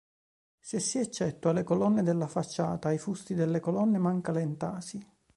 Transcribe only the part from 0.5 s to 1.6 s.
Se si eccettua